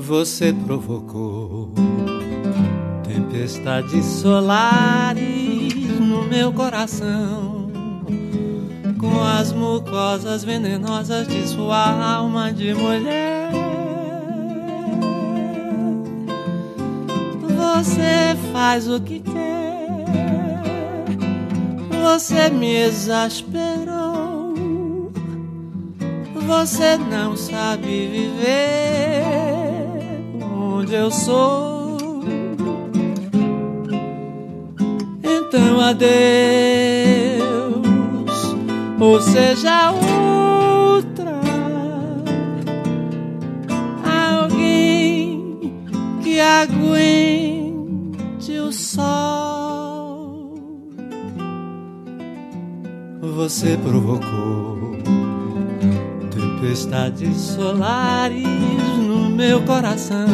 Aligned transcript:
você 0.00 0.52
provocou. 0.52 1.72
Tempestades 3.04 4.04
solares 4.04 5.74
no 6.00 6.24
meu 6.24 6.52
coração, 6.52 7.70
com 8.98 9.22
as 9.22 9.52
mucosas 9.52 10.42
venenosas 10.42 11.28
de 11.28 11.46
sua 11.46 12.16
alma 12.16 12.52
de 12.52 12.74
mulher. 12.74 13.50
Você 17.42 18.36
faz 18.52 18.88
o 18.88 19.00
que 19.00 19.20
quer, 19.20 21.04
você 22.02 22.50
me 22.50 22.74
exasperou, 22.74 24.54
você 26.46 26.96
não 26.96 27.36
sabe 27.36 28.08
viver 28.08 29.49
onde 30.80 30.94
eu 30.94 31.10
sou. 31.10 31.98
Então 35.22 35.80
adeus, 35.80 36.10
ou 38.98 39.20
seja, 39.20 39.90
outra, 39.92 41.38
alguém 44.42 45.74
que 46.22 46.40
aguente 46.40 46.92
o 48.58 48.72
sol. 48.72 50.56
Você 53.20 53.76
provocou 53.76 54.78
tempestades 56.30 57.36
solares 57.36 58.46
meu 59.30 59.62
coração 59.62 60.26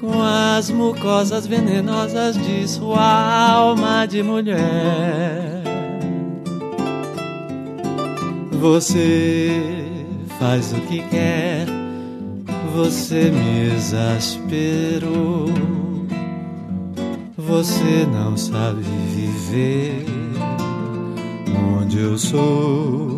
com 0.00 0.22
as 0.22 0.70
mucosas 0.70 1.46
venenosas 1.46 2.36
de 2.36 2.66
sua 2.66 3.52
alma 3.52 4.06
de 4.06 4.22
mulher. 4.22 5.62
Você 8.52 9.50
faz 10.38 10.72
o 10.72 10.80
que 10.82 11.02
quer, 11.08 11.66
você 12.74 13.30
me 13.30 13.74
exasperou. 13.74 15.46
Você 17.36 18.06
não 18.12 18.36
sabe 18.36 18.82
viver 18.82 20.04
onde 21.78 21.98
eu 21.98 22.18
sou. 22.18 23.09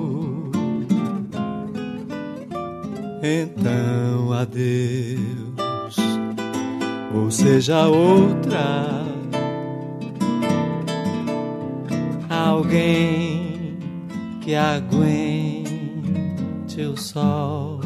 Então 3.25 4.33
adeus, 4.33 5.97
ou 7.15 7.31
seja 7.31 7.87
outra. 7.87 9.05
Alguém 12.29 13.79
que 14.41 14.56
aguente 14.56 15.70
o 16.81 16.97
sol. 16.97 17.82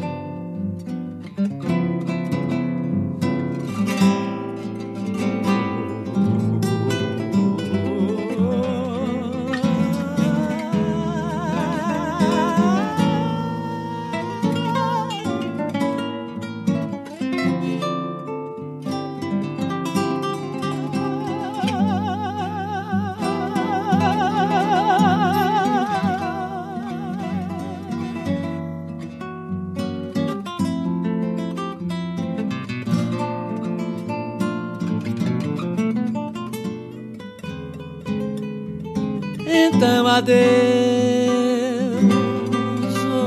Então 39.59 40.05
adeus, 40.07 40.37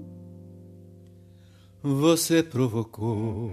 Você 1.84 2.42
provocou. 2.44 3.52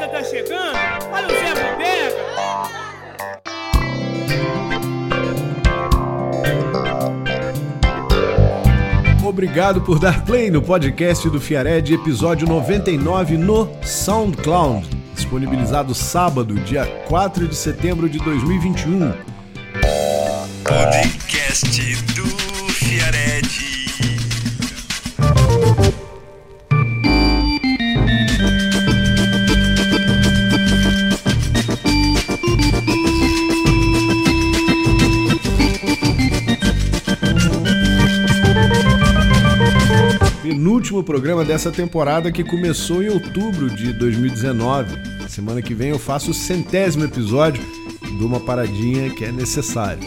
Ih, 0.00 0.04
olha 0.04 0.08
aí, 0.08 0.08
a 0.08 0.08
orquestra 0.08 0.08
tá 0.08 0.24
chegando. 0.24 0.76
Olha 1.12 1.26
o 1.26 1.30
Zé 1.30 1.54
Bodega. 1.54 2.30
Obrigado 9.26 9.80
por 9.82 9.98
dar 9.98 10.24
play 10.24 10.50
no 10.50 10.60
podcast 10.60 11.28
do 11.28 11.40
Fiared, 11.40 11.94
episódio 11.94 12.48
99 12.48 13.36
no 13.36 13.70
SoundCloud, 13.82 14.88
disponibilizado 15.14 15.94
sábado, 15.94 16.54
dia 16.54 16.84
4 17.06 17.46
de 17.46 17.54
setembro 17.54 18.08
de 18.08 18.18
2021. 18.18 19.12
Podcast 20.64 21.94
do 22.14 22.39
Penúltimo 40.90 41.04
programa 41.04 41.44
dessa 41.44 41.70
temporada 41.70 42.32
que 42.32 42.42
começou 42.42 43.00
em 43.00 43.08
outubro 43.08 43.70
de 43.70 43.92
2019. 43.92 44.98
Semana 45.28 45.62
que 45.62 45.72
vem 45.72 45.90
eu 45.90 46.00
faço 46.00 46.32
o 46.32 46.34
centésimo 46.34 47.04
episódio 47.04 47.62
de 48.02 48.24
uma 48.24 48.40
paradinha 48.40 49.08
que 49.10 49.24
é 49.24 49.30
necessária. 49.30 50.02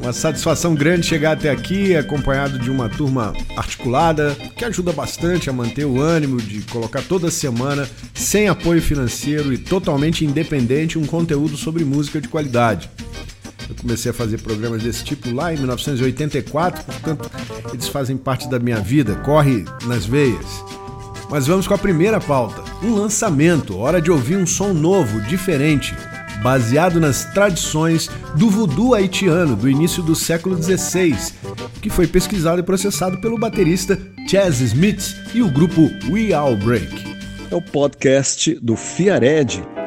Uma 0.00 0.12
satisfação 0.12 0.76
grande 0.76 1.06
chegar 1.06 1.32
até 1.32 1.50
aqui, 1.50 1.96
acompanhado 1.96 2.56
de 2.56 2.70
uma 2.70 2.88
turma 2.88 3.32
articulada, 3.56 4.36
que 4.56 4.64
ajuda 4.64 4.92
bastante 4.92 5.50
a 5.50 5.52
manter 5.52 5.86
o 5.86 6.00
ânimo 6.00 6.40
de 6.40 6.62
colocar 6.62 7.02
toda 7.02 7.28
semana, 7.28 7.88
sem 8.14 8.48
apoio 8.48 8.80
financeiro 8.80 9.52
e 9.52 9.58
totalmente 9.58 10.24
independente, 10.24 11.00
um 11.00 11.04
conteúdo 11.04 11.56
sobre 11.56 11.84
música 11.84 12.20
de 12.20 12.28
qualidade. 12.28 12.88
Eu 13.68 13.74
comecei 13.74 14.10
a 14.10 14.14
fazer 14.14 14.38
programas 14.38 14.82
desse 14.82 15.04
tipo 15.04 15.30
lá 15.32 15.52
em 15.52 15.58
1984, 15.58 16.84
portanto, 16.84 17.30
eles 17.72 17.88
fazem 17.88 18.16
parte 18.16 18.48
da 18.48 18.58
minha 18.58 18.80
vida, 18.80 19.16
corre 19.16 19.64
nas 19.86 20.06
veias. 20.06 20.64
Mas 21.30 21.46
vamos 21.46 21.66
com 21.66 21.74
a 21.74 21.78
primeira 21.78 22.20
pauta: 22.20 22.62
um 22.82 22.94
lançamento, 22.94 23.78
hora 23.78 24.00
de 24.00 24.10
ouvir 24.10 24.36
um 24.36 24.46
som 24.46 24.72
novo, 24.72 25.20
diferente, 25.22 25.94
baseado 26.42 26.98
nas 27.00 27.24
tradições 27.26 28.10
do 28.36 28.48
voodoo 28.48 28.94
haitiano 28.94 29.54
do 29.54 29.68
início 29.68 30.02
do 30.02 30.14
século 30.14 30.60
XVI, 30.60 31.16
que 31.82 31.90
foi 31.90 32.06
pesquisado 32.06 32.60
e 32.60 32.64
processado 32.64 33.20
pelo 33.20 33.38
baterista 33.38 33.98
Chaz 34.28 34.60
Smith 34.60 35.16
e 35.34 35.42
o 35.42 35.50
grupo 35.50 35.90
We 36.10 36.32
All 36.32 36.56
Break. 36.56 37.18
É 37.50 37.54
o 37.54 37.62
podcast 37.62 38.58
do 38.60 38.76
Fiared. 38.76 39.77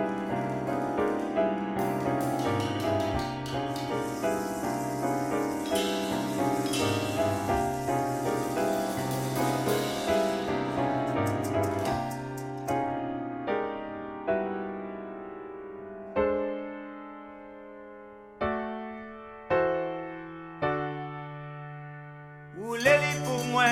Ouleli 22.82 23.14
pour 23.24 23.44
moi, 23.46 23.66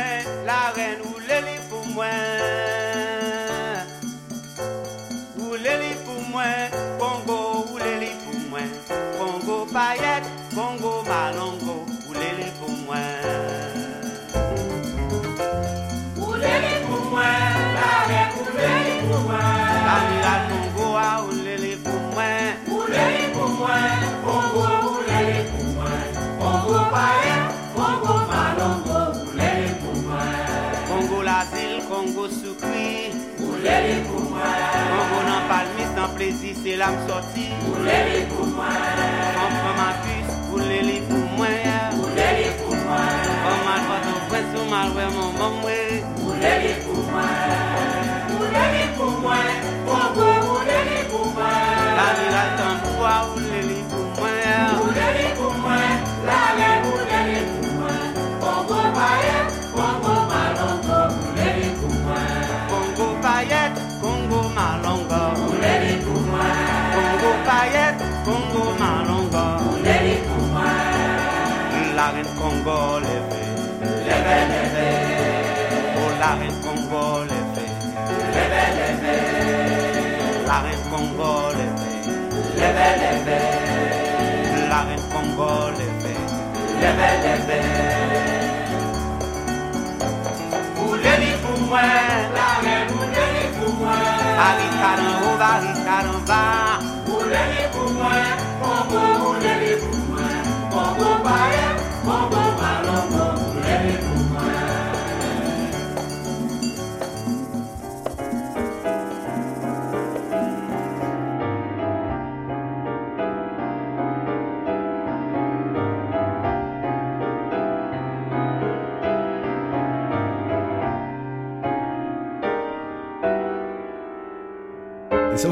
li 33.86 33.98
pou 34.07 34.24
mwen 34.30 34.63
Kongo 34.92 35.19
nan 35.27 35.42
palmis 35.50 35.92
nan 35.98 36.16
plezi 36.16 36.54
se 36.62 36.77
la 36.81 36.92
m 36.94 37.01
sorti 37.07 37.50
Boule 37.66 37.98
li 38.10 38.24
pou 38.31 38.48
mwen 38.54 39.04
Konpre 39.36 39.74
ma 39.80 39.89
pus, 40.04 40.31
boule 40.50 40.80
li 40.88 40.98
pou 41.10 41.25
mwen 41.38 41.94
Boule 41.98 42.30
li 42.39 42.48
pou 42.62 42.81
mwen 42.86 43.36
Konman 43.44 43.86
fwa 43.88 44.01
ton 44.07 44.25
pres 44.31 44.57
ou 44.57 44.71
malwe 44.74 45.12
mon 45.18 45.38
mwen 45.38 45.79
mwen 94.39 94.71
Barikadan 94.80 95.19
ou 95.27 95.36
barikadan 95.36 96.59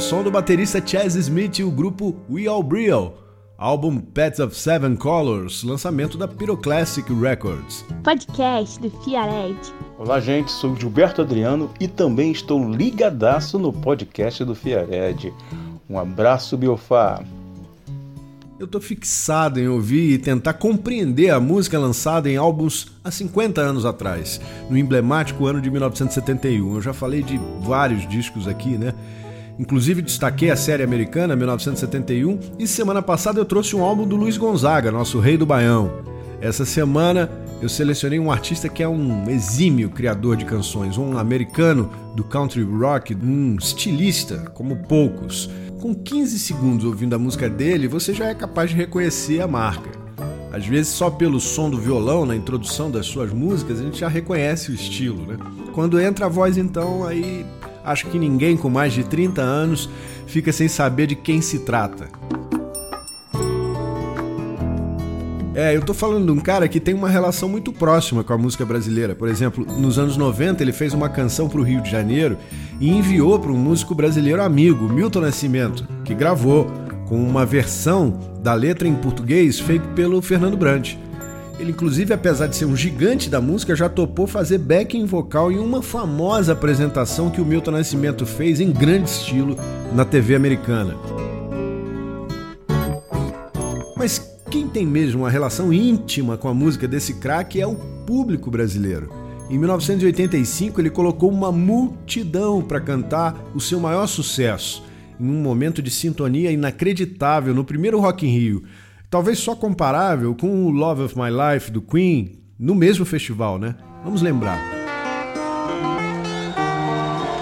som 0.08 0.24
do 0.24 0.32
baterista 0.32 0.82
Chaz 0.86 1.16
Smith 1.16 1.60
e 1.60 1.66
o 1.66 1.70
grupo 1.70 2.16
We 2.30 2.48
All 2.48 2.64
Brill, 2.64 3.12
álbum 3.58 4.00
Pets 4.00 4.40
of 4.40 4.56
Seven 4.56 4.96
Colors, 4.96 5.64
lançamento 5.64 6.18
da 6.18 6.26
Pyroclassic 6.26 7.14
Records. 7.14 7.84
Podcast 8.06 8.80
do 8.80 8.90
Fiared. 9.04 9.60
Olá, 10.00 10.22
gente, 10.22 10.50
sou 10.50 10.74
Gilberto 10.78 11.22
Adriano 11.22 11.70
e 11.78 11.90
também 11.90 12.32
estou 12.32 12.74
ligadaço 12.74 13.60
no 13.60 13.74
podcast 13.74 14.46
do 14.46 14.56
Fiared. 14.56 15.34
Um 15.90 16.00
abraço, 16.00 16.56
Biofá. 16.56 17.22
Eu 18.58 18.66
tô 18.66 18.80
fixado 18.80 19.60
em 19.60 19.68
ouvir 19.68 20.14
e 20.14 20.18
tentar 20.18 20.54
compreender 20.54 21.32
a 21.32 21.40
música 21.42 21.78
lançada 21.78 22.30
em 22.30 22.38
álbuns 22.38 22.94
há 23.04 23.12
50 23.12 23.60
anos 23.60 23.86
atrás, 23.86 24.40
no 24.70 24.78
emblemático 24.78 25.46
ano 25.46 25.60
de 25.60 25.70
1971. 25.70 26.76
Eu 26.76 26.82
já 26.82 26.94
falei 26.94 27.22
de 27.22 27.38
vários 27.60 28.08
discos 28.08 28.48
aqui, 28.48 28.78
né? 28.78 28.94
Inclusive 29.60 30.02
destaquei 30.02 30.52
a 30.52 30.56
série 30.56 30.84
americana 30.84 31.36
1971 31.36 32.40
e 32.60 32.68
semana 32.68 33.02
passada 33.02 33.40
eu 33.40 33.46
trouxe 33.46 33.76
um 33.76 33.84
álbum 33.84 34.08
do 34.08 34.16
Luiz 34.16 34.38
Gonzaga, 34.38 34.92
nosso 34.92 35.20
rei 35.20 35.36
do 35.36 35.46
Baião. 35.46 35.92
Essa 36.40 36.64
semana 36.64 37.30
eu 37.60 37.68
selecionei 37.68 38.20
um 38.20 38.32
artista 38.32 38.70
que 38.70 38.84
é 38.84 38.88
um 38.88 39.28
exímio 39.30 39.90
criador 39.90 40.38
de 40.38 40.46
canções, 40.46 40.98
um 40.98 41.18
americano 41.18 41.90
do 42.16 42.24
country 42.24 42.62
rock, 42.62 43.16
um 43.16 43.56
estilista 43.56 44.52
como 44.54 44.76
poucos. 44.84 45.50
Com 45.82 45.96
15 45.96 46.38
segundos 46.38 46.86
ouvindo 46.86 47.16
a 47.16 47.20
música 47.20 47.50
dele, 47.50 47.88
você 47.88 48.14
já 48.14 48.26
é 48.26 48.36
capaz 48.36 48.70
de 48.70 48.76
reconhecer 48.76 49.42
a 49.42 49.48
marca. 49.48 49.90
Às 50.52 50.66
vezes, 50.66 50.90
só 50.90 51.10
pelo 51.10 51.40
som 51.40 51.70
do 51.70 51.78
violão 51.78 52.26
na 52.26 52.36
introdução 52.36 52.90
das 52.90 53.06
suas 53.06 53.32
músicas, 53.32 53.80
a 53.80 53.84
gente 53.84 54.00
já 54.00 54.08
reconhece 54.08 54.72
o 54.72 54.74
estilo, 54.74 55.26
né? 55.26 55.38
Quando 55.74 56.00
entra 56.00 56.26
a 56.26 56.30
voz, 56.30 56.58
então, 56.58 57.06
aí 57.06 57.46
acho 57.88 58.08
que 58.08 58.20
ninguém 58.20 58.58
com 58.58 58.70
mais 58.70 58.94
de 58.94 59.04
30 59.04 59.42
anos 59.42 59.90
fica 60.28 60.52
sem 60.52 60.68
saber 60.68 61.08
de 61.08 61.16
quem 61.16 61.42
se 61.42 61.60
trata. 61.60 62.10
É, 65.56 65.76
eu 65.76 65.82
tô 65.82 65.92
falando 65.92 66.24
de 66.26 66.32
um 66.32 66.40
cara 66.40 66.68
que 66.68 66.80
tem 66.80 66.94
uma 66.94 67.10
relação 67.10 67.50
muito 67.50 67.74
próxima 67.74 68.24
com 68.24 68.32
a 68.32 68.38
música 68.38 68.64
brasileira. 68.64 69.16
Por 69.16 69.28
exemplo, 69.28 69.66
nos 69.66 69.98
anos 69.98 70.16
90 70.16 70.62
ele 70.62 70.72
fez 70.72 70.94
uma 70.94 71.10
canção 71.10 71.50
pro 71.50 71.64
Rio 71.64 71.82
de 71.82 71.90
Janeiro 71.90 72.38
e 72.80 72.92
enviou 72.92 73.40
para 73.40 73.52
um 73.52 73.58
músico 73.58 73.96
brasileiro 73.96 74.44
amigo, 74.44 74.88
Milton 74.88 75.22
Nascimento, 75.22 75.88
que 76.06 76.14
gravou 76.14 76.68
com 77.08 77.18
uma 77.18 77.44
versão 77.44 78.20
da 78.44 78.54
letra 78.54 78.88
em 78.88 78.94
português 78.94 79.60
feita 79.60 79.88
pelo 79.96 80.22
Fernando 80.22 80.56
Brant. 80.56 80.96
Ele, 81.60 81.72
inclusive, 81.72 82.14
apesar 82.14 82.48
de 82.48 82.56
ser 82.56 82.66
um 82.66 82.76
gigante 82.76 83.30
da 83.30 83.42
música, 83.42 83.76
já 83.76 83.90
topou 83.90 84.28
fazer 84.28 84.60
backing 84.60 85.06
vocal 85.06 85.52
em 85.52 85.58
uma 85.58 85.82
famosa 85.82 86.54
apresentação 86.54 87.32
que 87.32 87.42
o 87.42 87.46
Milton 87.46 87.72
Nascimento 87.72 88.26
fez 88.28 88.60
em 88.60 88.72
grande 88.72 89.10
estilo 89.10 89.58
na 89.92 90.06
TV 90.06 90.36
americana. 90.36 90.96
Mas 93.96 94.20
quem 94.52 94.68
tem 94.68 94.86
mesmo 94.86 95.24
uma 95.24 95.32
relação 95.32 95.74
íntima 95.74 96.38
com 96.38 96.48
a 96.48 96.54
música 96.54 96.88
desse 96.88 97.16
craque 97.16 97.60
é 97.60 97.66
o 97.66 97.76
público 97.76 98.52
brasileiro. 98.52 99.12
Em 99.50 99.58
1985, 99.58 100.80
ele 100.80 100.92
colocou 100.92 101.32
uma 101.32 101.52
multidão 101.52 102.62
para 102.62 102.80
cantar 102.80 103.36
o 103.56 103.60
seu 103.60 103.80
maior 103.80 104.06
sucesso, 104.06 104.84
em 105.20 105.28
um 105.28 105.42
momento 105.42 105.82
de 105.82 105.90
sintonia 105.90 106.52
inacreditável 106.52 107.56
no 107.56 107.64
primeiro 107.64 108.00
Rock 108.00 108.28
in 108.28 108.30
Rio, 108.30 108.64
talvez 109.10 109.40
só 109.40 109.56
comparável 109.56 110.36
com 110.36 110.66
o 110.66 110.70
Love 110.70 111.04
of 111.04 111.18
My 111.18 111.30
Life 111.30 111.72
do 111.72 111.82
Queen, 111.82 112.40
no 112.60 112.76
mesmo 112.76 113.06
festival, 113.06 113.58
né? 113.58 113.76
Vamos 114.04 114.22
lembrar. 114.22 114.60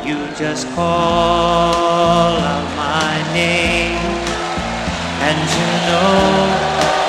You 0.06 0.18
just 0.38 0.68
call 0.76 2.38
out 2.38 2.66
my 2.76 3.34
name, 3.34 3.98
and 5.22 5.38
you 5.56 5.68
know 5.90 6.66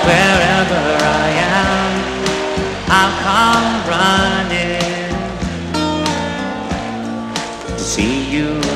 wherever 0.06 0.84
I 1.02 1.28
am, 1.42 1.92
I'll 2.88 3.12
come 3.22 3.90
running 3.90 4.86
see 7.96 8.30
you 8.30 8.75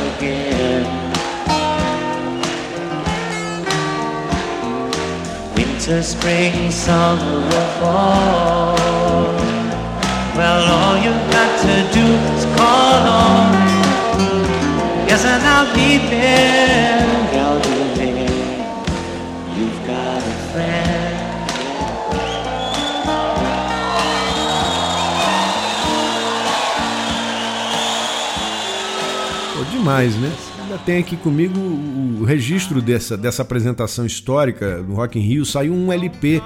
Winter, 5.80 6.02
spring, 6.02 6.70
summer, 6.70 7.42
or 7.42 7.68
fall. 7.80 8.76
Well, 10.36 10.62
all 10.74 10.96
you've 10.98 11.32
got 11.32 11.58
to 11.62 11.74
do 11.94 12.04
is 12.36 12.44
call 12.54 13.08
on. 13.08 13.52
Yes, 15.08 15.24
and 15.24 15.42
I'll 15.42 15.74
be 15.74 15.96
there. 16.10 17.00
I'll 17.32 17.60
be 17.60 17.94
there. 17.96 18.28
You've 19.56 19.86
got 19.86 20.18
a 20.18 20.36
friend. 20.52 21.16
Pô, 29.54 29.64
demais, 29.64 30.14
né? 30.16 30.49
Ainda 30.70 30.84
tem 30.84 30.98
aqui 30.98 31.16
comigo 31.16 31.58
o 31.58 32.22
registro 32.22 32.80
dessa, 32.80 33.16
dessa 33.16 33.42
apresentação 33.42 34.06
histórica 34.06 34.76
no 34.76 34.94
Rock 34.94 35.18
in 35.18 35.22
Rio. 35.22 35.44
Saiu 35.44 35.74
um 35.74 35.92
LP. 35.92 36.40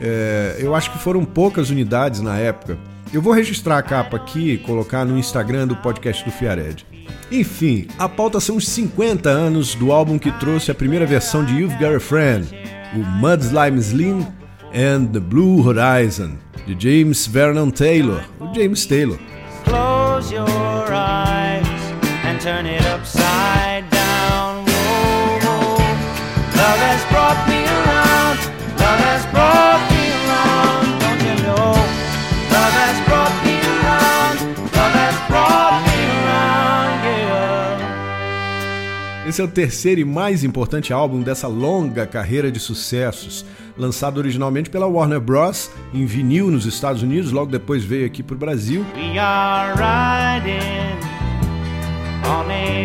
É, 0.00 0.56
eu 0.58 0.74
acho 0.74 0.90
que 0.90 0.98
foram 0.98 1.24
poucas 1.24 1.70
unidades 1.70 2.20
na 2.20 2.36
época. 2.36 2.76
Eu 3.12 3.22
vou 3.22 3.32
registrar 3.32 3.78
a 3.78 3.82
capa 3.82 4.16
aqui 4.16 4.54
e 4.54 4.58
colocar 4.58 5.04
no 5.04 5.16
Instagram 5.16 5.68
do 5.68 5.76
podcast 5.76 6.24
do 6.24 6.32
Fiared. 6.32 6.84
Enfim, 7.30 7.86
a 7.96 8.08
pauta 8.08 8.40
são 8.40 8.56
os 8.56 8.66
50 8.66 9.30
anos 9.30 9.76
do 9.76 9.92
álbum 9.92 10.18
que 10.18 10.32
trouxe 10.40 10.72
a 10.72 10.74
primeira 10.74 11.06
versão 11.06 11.44
de 11.44 11.54
You've 11.54 11.76
Got 11.76 11.94
a 11.94 12.00
Friend, 12.00 12.48
o 12.96 12.98
Mudslime 12.98 13.78
Slim 13.78 14.26
and 14.74 15.06
the 15.12 15.20
Blue 15.20 15.64
Horizon, 15.64 16.32
de 16.66 16.76
James 16.76 17.28
Vernon 17.28 17.70
Taylor, 17.70 18.24
o 18.40 18.52
James 18.52 18.84
Taylor. 18.84 19.20
Close 19.64 20.34
your 20.34 20.48
eyes 20.92 21.64
and 22.24 22.40
turn 22.40 22.66
it 22.66 22.84
upside 22.86 23.25
Esse 39.26 39.40
é 39.40 39.44
o 39.44 39.48
terceiro 39.48 40.00
e 40.00 40.04
mais 40.04 40.44
importante 40.44 40.92
álbum 40.92 41.20
dessa 41.20 41.48
longa 41.48 42.06
carreira 42.06 42.50
de 42.50 42.60
sucessos. 42.60 43.44
Lançado 43.76 44.18
originalmente 44.18 44.70
pela 44.70 44.86
Warner 44.86 45.20
Bros. 45.20 45.68
em 45.92 46.06
vinil 46.06 46.50
nos 46.50 46.64
Estados 46.64 47.02
Unidos, 47.02 47.32
logo 47.32 47.50
depois 47.50 47.84
veio 47.84 48.06
aqui 48.06 48.22
para 48.22 48.36
o 48.36 48.38
Brasil. 48.38 48.86
We 48.94 49.18
are 49.18 49.72
on 52.24 52.50
a 52.50 52.76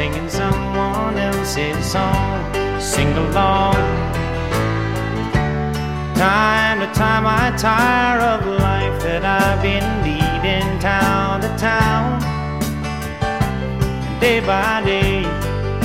singing 0.00 0.30
someone 0.30 1.18
else's 1.18 1.84
song. 1.84 2.80
Sing 2.80 3.12
along. 3.24 3.74
Time 6.14 6.78
to 6.80 6.88
time 6.94 7.26
I 7.26 7.52
tire 7.58 8.20
of 8.32 8.46
life 8.46 9.02
that 9.02 9.22
I've 9.24 9.60
been 9.60 9.88
leading 10.02 10.78
town 10.78 11.40
to 11.42 11.49
town, 11.60 12.18
day 14.18 14.40
by 14.40 14.82
day. 14.82 15.22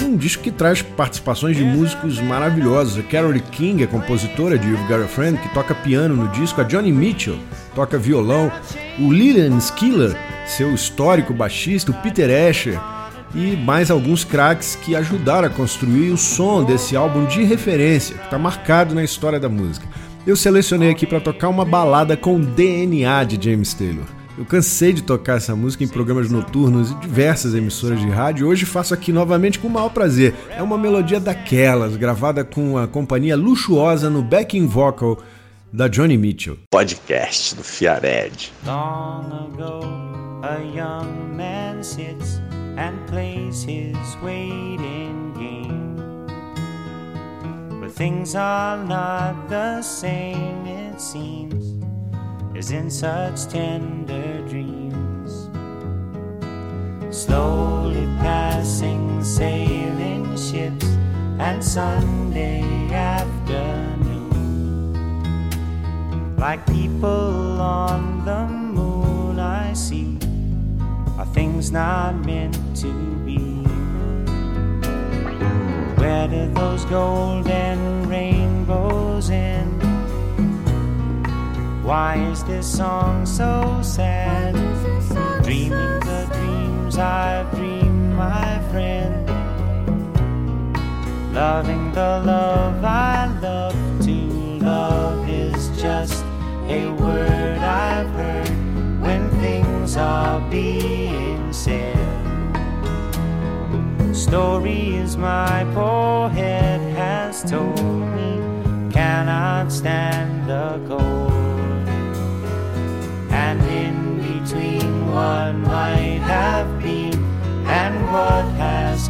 Um 0.01 0.15
disco 0.15 0.41
que 0.41 0.51
traz 0.51 0.81
participações 0.81 1.57
de 1.57 1.65
músicos 1.65 2.21
maravilhosos. 2.21 2.97
A 2.97 3.03
Carole 3.03 3.41
King, 3.41 3.83
a 3.83 3.87
compositora 3.87 4.57
de 4.57 4.69
You've 4.69 4.87
Got 4.87 5.03
a 5.03 5.07
Friend, 5.07 5.37
que 5.37 5.53
toca 5.53 5.75
piano 5.75 6.15
no 6.15 6.29
disco. 6.29 6.61
A 6.61 6.63
Johnny 6.63 6.93
Mitchell, 6.93 7.37
toca 7.75 7.97
violão. 7.97 8.49
O 8.97 9.11
Lillian 9.11 9.57
Skiller, 9.57 10.15
seu 10.45 10.73
histórico 10.73 11.33
baixista. 11.33 11.91
O 11.91 11.95
Peter 11.95 12.29
Asher 12.49 12.79
e 13.33 13.57
mais 13.57 13.91
alguns 13.91 14.23
craques 14.23 14.77
que 14.77 14.95
ajudaram 14.95 15.49
a 15.49 15.51
construir 15.51 16.09
o 16.09 16.17
som 16.17 16.63
desse 16.63 16.95
álbum 16.95 17.25
de 17.25 17.43
referência, 17.43 18.15
que 18.15 18.23
está 18.23 18.39
marcado 18.39 18.95
na 18.95 19.03
história 19.03 19.41
da 19.41 19.49
música. 19.49 19.85
Eu 20.25 20.37
selecionei 20.37 20.89
aqui 20.89 21.05
para 21.05 21.19
tocar 21.19 21.49
uma 21.49 21.65
balada 21.65 22.15
com 22.15 22.39
DNA 22.39 23.25
de 23.25 23.51
James 23.51 23.73
Taylor. 23.73 24.14
Eu 24.37 24.43
cansei 24.43 24.91
de 24.91 25.01
tocar 25.01 25.37
essa 25.37 25.55
música 25.55 25.83
em 25.83 25.87
programas 25.87 26.29
noturnos 26.29 26.91
e 26.91 26.95
diversas 26.95 27.55
emissoras 27.55 27.99
de 27.99 28.09
rádio. 28.09 28.47
Hoje 28.47 28.65
faço 28.65 28.93
aqui 28.93 29.13
novamente 29.13 29.57
com 29.57 29.67
o 29.67 29.71
maior 29.71 29.89
prazer. 29.89 30.35
É 30.49 30.61
uma 30.61 30.77
melodia 30.77 31.21
daquelas, 31.21 31.95
gravada 31.95 32.43
com 32.43 32.77
a 32.77 32.85
companhia 32.85 33.37
luxuosa 33.37 34.09
no 34.09 34.21
backing 34.21 34.67
vocal 34.67 35.17
da 35.71 35.87
Johnny 35.87 36.17
Mitchell. 36.17 36.57
Podcast 36.69 37.55
do 37.55 37.63
Fiared. 37.63 38.51
Long 38.65 39.51
ago, 39.53 39.87
a 40.43 40.59
young 40.75 41.35
man 41.35 41.81
sits 41.81 42.41
and 42.77 42.97
plays 43.07 43.63
his 43.63 43.95
waiting 44.21 45.33
game. 45.37 45.95
But 47.79 47.91
things 47.93 48.35
are 48.35 48.83
not 48.83 49.47
the 49.47 49.81
same, 49.81 50.67
it 50.67 50.99
seems, 50.99 51.74
as 52.57 52.71
in 52.71 52.89
such 52.89 53.47
tender 53.47 54.41
dreams. 54.47 55.49
Slowly 57.11 58.05
passing 58.19 59.23
sailing 59.23 60.37
ships 60.37 60.85
and 61.37 61.63
Sunday 61.63 62.61
afternoon. 62.93 64.31
Like 66.37 66.65
people 66.67 67.59
on 67.61 68.23
the 68.23 68.47
moon, 68.47 69.39
I 69.39 69.73
see 69.73 70.17
are 71.17 71.25
things 71.33 71.71
not 71.71 72.25
meant 72.25 72.55
to 72.77 72.91
be. 73.25 73.37
Where 75.99 76.27
do 76.27 76.53
those 76.53 76.85
golden 76.85 78.07
rainbows 78.07 79.29
end? 79.29 79.74
Why 81.85 82.15
is 82.31 82.43
this 82.45 82.65
song 82.65 83.27
so 83.27 83.79
sad? 83.83 84.55
Dreaming 85.43 85.99
the 85.99 86.27
dreams 86.33 86.97
I've 86.97 87.51
dreamed, 87.51 88.15
my 88.15 88.59
friend. 88.71 89.27
Loving 91.31 91.91
the 91.91 92.23
love 92.25 92.83
I 92.83 93.27
love 93.39 93.77
to 94.01 94.15
love 94.65 95.29
is 95.29 95.69
just 95.79 96.25
a 96.67 96.89
word 96.89 97.59
I've 97.59 98.09
heard 98.17 98.49
when 98.99 99.29
things 99.39 99.95
are 99.95 100.41
being 100.49 101.53
said. 101.53 101.93
Stories 104.11 105.17
my 105.17 105.63
poor 105.75 106.29
head 106.29 106.81
has 106.97 107.43
told 107.43 107.77
me 107.77 108.41
cannot 108.91 109.71
stand 109.71 110.24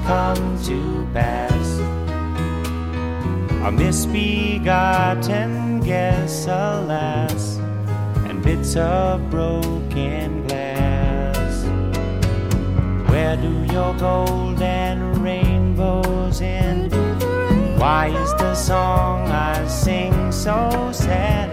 come 0.05 0.62
to 0.63 1.07
pass, 1.13 1.79
a 3.65 3.71
misbegotten 3.71 5.51
guess, 5.81 6.45
alas 6.45 7.57
and 8.27 8.43
bits 8.43 8.75
of 8.75 9.31
broken 9.31 10.45
glass. 10.45 11.65
Where 13.09 13.35
do 13.38 13.65
your 13.74 13.95
golden 13.95 15.24
rainbows 15.24 16.39
end? 16.39 16.93
Why 17.79 18.09
is 18.09 18.31
the 18.33 18.53
song 18.53 19.31
I 19.31 19.67
sing 19.67 20.31
so 20.31 20.91
sad? 20.93 21.50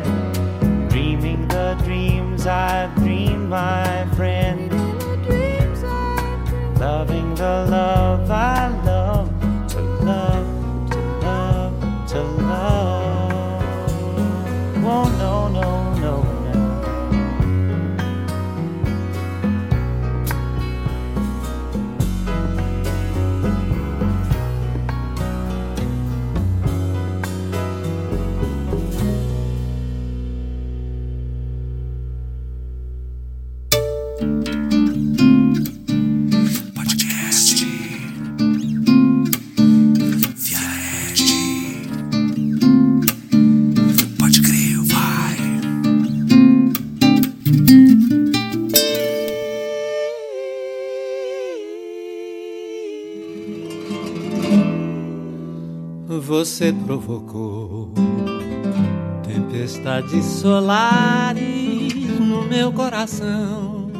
Dreaming 0.91 1.49
the 1.49 1.75
dreams 1.85 2.47
I've 2.47 2.95
dreamed, 2.97 3.49
my 3.49 4.07
friend. 4.15 4.42
Loving 6.83 7.33
the 7.37 7.65
love 7.71 8.29
I 8.29 8.67
love, 8.85 8.92
Você 56.33 56.73
provocou 56.87 57.93
tempestades 59.23 60.25
solares 60.25 61.93
no 62.19 62.49
meu 62.49 62.73
coração. 62.73 63.93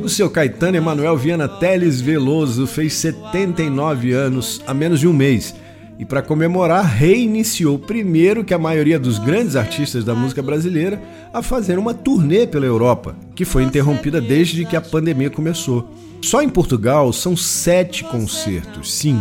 O 0.00 0.08
seu 0.08 0.30
Caetano 0.30 0.76
Emanuel 0.76 1.16
Viana 1.16 1.48
Teles 1.48 2.00
Veloso 2.00 2.68
fez 2.68 2.92
79 2.92 4.12
anos 4.12 4.62
há 4.64 4.72
menos 4.72 5.00
de 5.00 5.08
um 5.08 5.12
mês. 5.12 5.56
E 5.98 6.04
para 6.04 6.22
comemorar, 6.22 6.84
reiniciou 6.84 7.80
primeiro 7.80 8.44
que 8.44 8.54
a 8.54 8.58
maioria 8.58 8.96
dos 8.96 9.18
grandes 9.18 9.56
artistas 9.56 10.04
da 10.04 10.14
música 10.14 10.40
brasileira 10.40 11.02
a 11.32 11.42
fazer 11.42 11.80
uma 11.80 11.92
turnê 11.92 12.46
pela 12.46 12.64
Europa, 12.64 13.16
que 13.34 13.44
foi 13.44 13.64
interrompida 13.64 14.20
desde 14.20 14.64
que 14.64 14.76
a 14.76 14.80
pandemia 14.80 15.30
começou. 15.30 15.92
Só 16.22 16.40
em 16.42 16.48
Portugal 16.48 17.12
são 17.12 17.36
sete 17.36 18.04
concertos, 18.04 18.94
sim. 18.94 19.20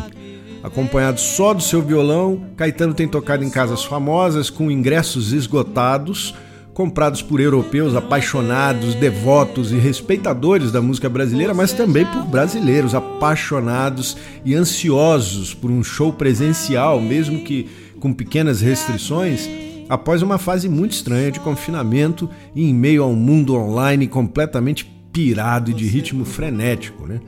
Acompanhado 0.65 1.19
só 1.19 1.53
do 1.53 1.61
seu 1.61 1.79
violão, 1.79 2.41
Caetano 2.57 2.91
tem 2.91 3.07
tocado 3.07 3.43
em 3.43 3.51
casas 3.51 3.85
famosas 3.85 4.49
com 4.49 4.71
ingressos 4.71 5.31
esgotados, 5.31 6.33
comprados 6.73 7.21
por 7.21 7.39
europeus 7.39 7.95
apaixonados, 7.95 8.95
devotos 8.95 9.71
e 9.71 9.75
respeitadores 9.75 10.71
da 10.71 10.81
música 10.81 11.07
brasileira, 11.07 11.53
mas 11.53 11.71
também 11.71 12.03
por 12.03 12.25
brasileiros 12.25 12.95
apaixonados 12.95 14.17
e 14.43 14.55
ansiosos 14.55 15.53
por 15.53 15.69
um 15.69 15.83
show 15.83 16.11
presencial, 16.11 16.99
mesmo 16.99 17.41
que 17.41 17.69
com 17.99 18.11
pequenas 18.11 18.59
restrições, 18.59 19.47
após 19.87 20.23
uma 20.23 20.39
fase 20.39 20.67
muito 20.67 20.93
estranha 20.93 21.31
de 21.31 21.39
confinamento 21.39 22.27
e 22.55 22.67
em 22.67 22.73
meio 22.73 23.03
a 23.03 23.07
um 23.07 23.15
mundo 23.15 23.53
online 23.53 24.07
completamente 24.07 24.83
pirado 25.13 25.69
e 25.69 25.75
de 25.75 25.85
ritmo 25.85 26.25
frenético, 26.25 27.05
né? 27.05 27.19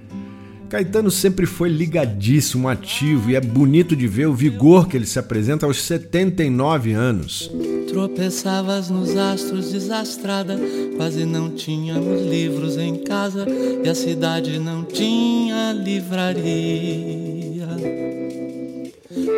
Caetano 0.70 1.10
sempre 1.10 1.46
foi 1.46 1.70
ligadíssimo, 1.70 2.68
ativo 2.68 3.30
e 3.30 3.36
é 3.36 3.42
bonito 3.42 3.96
de 3.96 4.08
ver 4.08 4.28
o 4.28 4.34
vigor 4.34 4.88
que 4.88 4.98
ele 4.98 5.06
se 5.06 5.18
apresenta 5.18 5.66
aos 5.66 5.82
79 5.82 6.92
anos. 6.92 7.50
Tropeçavas 7.88 8.90
nos 8.90 9.16
astros 9.16 9.72
desastrada, 9.72 10.60
quase 10.98 11.26
não 11.26 11.52
tínhamos 11.52 12.22
livros 12.26 12.78
em 12.78 12.98
casa 12.98 13.46
e 13.84 13.88
a 13.88 13.96
cidade 13.96 14.60
não 14.60 14.84
tinha 14.84 15.72
livraria. 15.72 17.27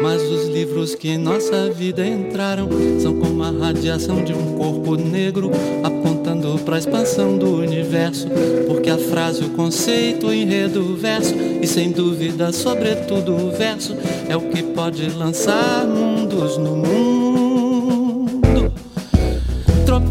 Mas 0.02 0.22
os 0.22 0.48
livros 0.48 0.96
que 0.96 1.10
em 1.10 1.18
nossa 1.18 1.70
vida 1.70 2.06
entraram 2.06 2.70
são 3.00 3.20
como 3.20 3.44
a 3.44 3.52
radiação 3.52 4.24
de 4.24 4.34
um 4.34 4.58
corpo 4.58 4.96
negro 4.96 5.52
apontando 5.84 6.58
para 6.60 6.76
a 6.76 6.80
expansão 6.80 7.38
do 7.38 7.58
universo. 7.58 8.28
Porque 8.68 8.90
a 8.90 8.98
frase, 8.98 9.44
o 9.44 9.50
conceito, 9.50 10.28
o 10.28 10.34
enredo, 10.34 10.82
o 10.82 10.96
verso 10.96 11.36
e 11.62 11.68
sem 11.68 11.92
dúvida, 11.92 12.52
sobretudo 12.52 13.34
o 13.36 13.52
verso 13.52 13.96
é 14.28 14.36
o 14.36 14.42
que 14.42 14.64
pode 14.64 15.10
lançar 15.10 15.86
no 15.86 16.09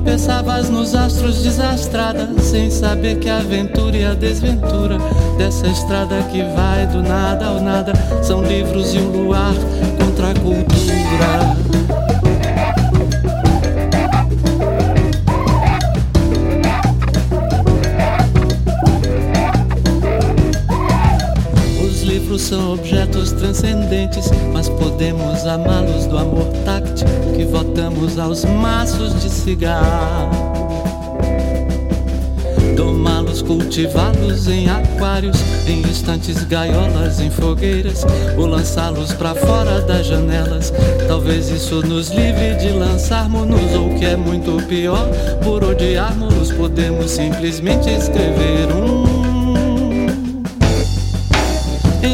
Tropeçavas 0.09 0.71
nos 0.71 0.95
astros 0.95 1.43
desastrada, 1.43 2.31
sem 2.41 2.71
saber 2.71 3.19
que 3.19 3.29
a 3.29 3.41
aventura 3.41 3.95
e 3.95 4.07
a 4.07 4.15
desventura 4.15 4.97
dessa 5.37 5.67
estrada 5.67 6.23
que 6.33 6.43
vai 6.57 6.87
do 6.87 7.03
nada 7.03 7.45
ao 7.45 7.61
nada 7.61 7.93
são 8.23 8.43
livros 8.43 8.95
e 8.95 8.99
um 8.99 9.11
luar 9.11 9.53
contra 9.99 10.31
a 10.31 10.35
cultura. 10.35 11.57
Os 21.85 22.03
livros 22.03 22.41
são 22.41 22.73
objetos 22.73 23.33
transcendentes, 23.33 24.31
mas 24.55 24.71
podemos 24.71 25.45
amá-los 25.45 26.07
do 26.07 26.17
amor 26.17 26.47
votamos 27.59 28.17
aos 28.21 28.45
maços 28.45 29.21
de 29.21 29.29
cigarro. 29.29 30.31
Domá-los, 32.77 33.43
cultivá-los 33.43 34.47
em 34.47 34.69
aquários, 34.71 35.37
em 35.67 35.81
estantes, 35.91 36.45
gaiolas, 36.45 37.19
em 37.19 37.31
fogueiras, 37.31 38.07
ou 38.37 38.47
lançá-los 38.47 39.13
para 39.13 39.35
fora 39.35 39.81
das 39.81 40.07
janelas. 40.07 40.73
Talvez 41.09 41.51
isso 41.51 41.85
nos 41.85 42.11
livre 42.11 42.55
de 42.61 42.71
lançarmos-nos, 42.71 43.75
ou 43.75 43.93
que 43.97 44.05
é 44.05 44.17
muito 44.17 44.63
pior, 44.69 45.09
por 45.43 45.65
odiarmos, 45.65 46.53
podemos 46.53 47.11
simplesmente 47.11 47.91
escrever 47.91 48.73
um. 48.73 49.18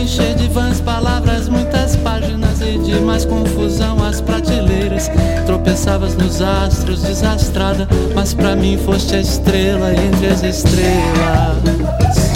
Encher 0.04 0.34
de 0.34 0.48
vãs 0.48 0.82
palavras, 0.82 1.48
muitas 1.48 1.96
páginas 1.96 2.60
e 2.60 2.76
de 2.76 3.00
mais 3.00 3.24
confusão 3.24 4.04
as 4.04 4.20
prateleiras. 4.20 5.10
Tropeçavas 5.46 6.14
nos 6.14 6.42
astros, 6.42 7.00
desastrada, 7.00 7.88
mas 8.14 8.34
pra 8.34 8.54
mim 8.54 8.76
foste 8.76 9.16
a 9.16 9.20
estrela 9.22 9.94
entre 9.94 10.26
as 10.26 10.42
estrelas. 10.42 12.33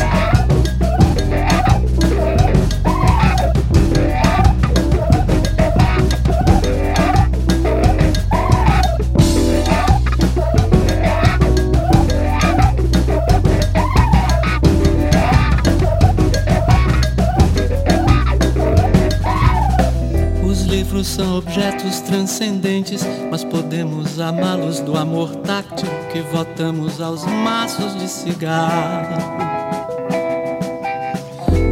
São 21.18 21.38
objetos 21.38 21.98
transcendentes, 22.02 23.04
mas 23.28 23.42
podemos 23.42 24.20
amá-los 24.20 24.78
do 24.78 24.96
amor 24.96 25.34
táctil 25.36 25.88
que 26.12 26.20
votamos 26.20 27.00
aos 27.00 27.24
maços 27.24 27.96
de 27.96 28.06
cigarro. 28.06 29.16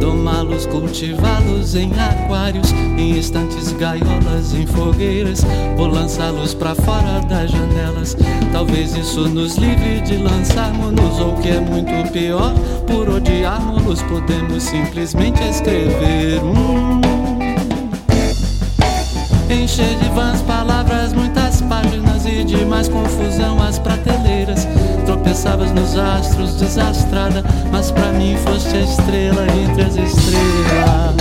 Domá-los, 0.01 0.65
cultivá-los 0.65 1.75
em 1.75 1.89
aquários, 1.93 2.73
em 2.97 3.17
estantes, 3.17 3.71
gaiolas, 3.71 4.53
em 4.53 4.67
fogueiras, 4.67 5.39
ou 5.77 5.87
lançá-los 5.87 6.53
para 6.53 6.75
fora 6.75 7.21
das 7.29 7.49
janelas. 7.49 8.17
Talvez 8.51 8.97
isso 8.97 9.29
nos 9.29 9.55
livre 9.55 10.01
de 10.01 10.17
lançarmos-nos, 10.17 11.19
ou 11.21 11.35
que 11.35 11.49
é 11.51 11.61
muito 11.61 12.11
pior, 12.11 12.53
por 12.85 13.07
odiarmos-los, 13.07 14.01
podemos 14.03 14.63
simplesmente 14.63 15.41
escrever 15.41 16.43
um. 16.43 17.26
Encher 19.49 19.95
de 19.97 20.09
vãs 20.09 20.41
palavras, 20.41 21.13
muitas 21.13 21.61
páginas 21.61 22.25
e 22.25 22.43
de 22.43 22.65
mais 22.65 22.89
confusão 22.89 23.61
as 23.61 23.79
prateleiras. 23.79 24.67
Tropeçavas 25.05 25.71
nos 25.71 25.97
astros, 25.97 26.55
desastrada, 26.55 27.43
mas 27.71 27.89
pra 27.91 28.11
mim 28.11 28.35
foste 28.37 28.75
a 28.75 28.81
estrela 28.81 29.47
entre 29.47 29.83
as 29.83 29.95
estrelas. 29.95 31.16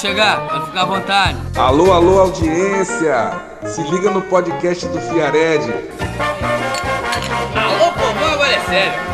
Pode 0.00 0.08
chegar, 0.08 0.48
pode 0.48 0.66
ficar 0.66 0.80
à 0.80 0.84
vontade. 0.84 1.38
Alô, 1.56 1.92
alô, 1.92 2.20
audiência! 2.20 3.32
Se 3.64 3.82
liga 3.82 4.10
no 4.10 4.22
podcast 4.22 4.86
do 4.88 4.98
Fiared. 4.98 5.64
Alô, 7.54 7.92
povão, 7.92 8.32
agora 8.32 8.52
é 8.52 8.60
sério. 8.60 9.10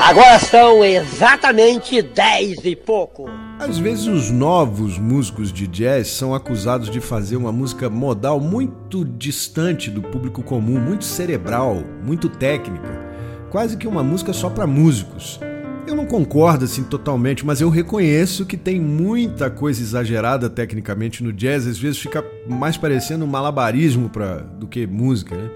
Agora 0.00 0.38
são 0.40 0.84
exatamente 0.84 2.02
10 2.02 2.64
e 2.64 2.74
pouco. 2.74 3.28
Às 3.58 3.78
vezes 3.78 4.06
os 4.06 4.30
novos 4.30 4.98
músicos 4.98 5.52
de 5.52 5.66
jazz 5.68 6.08
são 6.08 6.34
acusados 6.34 6.90
de 6.90 7.00
fazer 7.00 7.36
uma 7.36 7.52
música 7.52 7.88
modal 7.88 8.40
muito 8.40 9.04
distante 9.04 9.90
do 9.90 10.02
público 10.02 10.42
comum, 10.42 10.80
muito 10.80 11.04
cerebral, 11.04 11.84
muito 12.02 12.28
técnica, 12.28 12.98
quase 13.50 13.76
que 13.76 13.86
uma 13.86 14.02
música 14.02 14.32
só 14.32 14.50
para 14.50 14.66
músicos. 14.66 15.38
Eu 15.84 15.96
não 15.96 16.06
concordo 16.06 16.64
assim 16.64 16.84
totalmente, 16.84 17.44
mas 17.44 17.60
eu 17.60 17.68
reconheço 17.68 18.46
que 18.46 18.56
tem 18.56 18.80
muita 18.80 19.50
coisa 19.50 19.82
exagerada 19.82 20.48
tecnicamente 20.48 21.24
no 21.24 21.32
jazz, 21.32 21.66
às 21.66 21.76
vezes 21.76 21.98
fica 21.98 22.24
mais 22.48 22.76
parecendo 22.76 23.24
um 23.24 23.28
malabarismo 23.28 24.08
pra, 24.08 24.36
do 24.36 24.68
que 24.68 24.86
música, 24.86 25.36
né? 25.36 25.50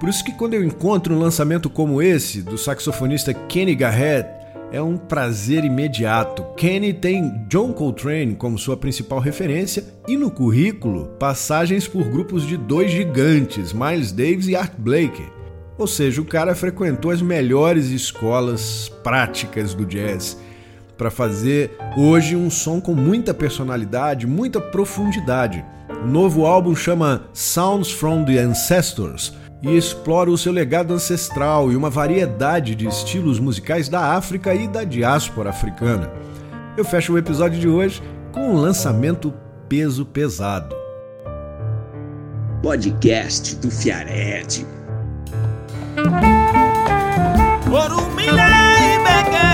Por 0.00 0.08
isso 0.08 0.24
que 0.24 0.32
quando 0.32 0.54
eu 0.54 0.64
encontro 0.64 1.14
um 1.14 1.18
lançamento 1.18 1.68
como 1.68 2.00
esse, 2.00 2.40
do 2.40 2.56
saxofonista 2.56 3.34
Kenny 3.34 3.74
Garrett, 3.74 4.30
é 4.72 4.80
um 4.80 4.96
prazer 4.96 5.62
imediato. 5.62 6.42
Kenny 6.56 6.94
tem 6.94 7.44
John 7.48 7.74
Coltrane 7.74 8.34
como 8.34 8.58
sua 8.58 8.78
principal 8.78 9.18
referência 9.18 9.84
e 10.08 10.16
no 10.16 10.30
currículo 10.30 11.10
passagens 11.18 11.86
por 11.86 12.04
grupos 12.04 12.46
de 12.46 12.56
dois 12.56 12.90
gigantes, 12.90 13.74
Miles 13.74 14.10
Davis 14.10 14.48
e 14.48 14.56
Art 14.56 14.72
Blakey. 14.78 15.39
Ou 15.80 15.86
seja, 15.86 16.20
o 16.20 16.26
cara 16.26 16.54
frequentou 16.54 17.10
as 17.10 17.22
melhores 17.22 17.86
escolas 17.86 18.92
práticas 19.02 19.72
do 19.72 19.86
jazz 19.86 20.36
para 20.98 21.10
fazer 21.10 21.74
hoje 21.96 22.36
um 22.36 22.50
som 22.50 22.78
com 22.78 22.94
muita 22.94 23.32
personalidade, 23.32 24.26
muita 24.26 24.60
profundidade. 24.60 25.64
O 26.04 26.06
novo 26.06 26.44
álbum 26.44 26.76
chama 26.76 27.24
Sounds 27.32 27.90
from 27.90 28.26
the 28.26 28.38
Ancestors 28.40 29.32
e 29.62 29.74
explora 29.74 30.30
o 30.30 30.36
seu 30.36 30.52
legado 30.52 30.92
ancestral 30.92 31.72
e 31.72 31.76
uma 31.76 31.88
variedade 31.88 32.74
de 32.74 32.86
estilos 32.86 33.40
musicais 33.40 33.88
da 33.88 34.14
África 34.14 34.54
e 34.54 34.68
da 34.68 34.84
diáspora 34.84 35.48
africana. 35.48 36.12
Eu 36.76 36.84
fecho 36.84 37.14
o 37.14 37.18
episódio 37.18 37.58
de 37.58 37.68
hoje 37.68 38.02
com 38.32 38.50
um 38.50 38.56
lançamento 38.60 39.32
peso 39.66 40.04
pesado. 40.04 40.76
Podcast 42.62 43.56
do 43.56 43.70
Fiared. 43.70 44.79
Orumila 47.72 48.48
ibeke 48.94 49.46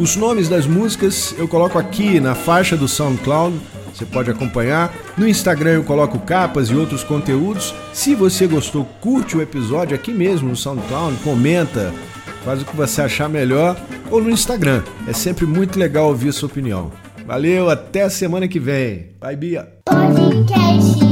Os 0.00 0.16
nomes 0.16 0.48
das 0.48 0.66
músicas 0.66 1.34
eu 1.36 1.46
coloco 1.46 1.78
aqui 1.78 2.18
na 2.20 2.34
faixa 2.34 2.74
do 2.74 2.88
SoundCloud. 2.88 3.60
Você 3.92 4.06
pode 4.06 4.30
acompanhar. 4.30 4.90
No 5.14 5.28
Instagram 5.28 5.72
eu 5.72 5.84
coloco 5.84 6.18
capas 6.20 6.70
e 6.70 6.74
outros 6.74 7.04
conteúdos. 7.04 7.74
Se 7.92 8.14
você 8.14 8.46
gostou, 8.46 8.86
curte 9.02 9.36
o 9.36 9.42
episódio 9.42 9.94
aqui 9.94 10.10
mesmo 10.10 10.48
no 10.48 10.56
SoundCloud, 10.56 11.18
comenta, 11.18 11.92
faz 12.46 12.62
o 12.62 12.64
que 12.64 12.74
você 12.74 13.02
achar 13.02 13.28
melhor 13.28 13.78
ou 14.10 14.22
no 14.22 14.30
Instagram. 14.30 14.82
É 15.06 15.12
sempre 15.12 15.44
muito 15.44 15.78
legal 15.78 16.06
ouvir 16.06 16.32
sua 16.32 16.48
opinião. 16.48 16.90
Valeu, 17.26 17.68
até 17.68 18.00
a 18.00 18.10
semana 18.10 18.48
que 18.48 18.58
vem. 18.58 19.10
Bye, 19.20 19.36
Bia. 19.36 19.68
Podcast 19.84 21.09